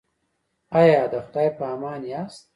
[0.79, 2.43] ایا د خدای په امان یاست؟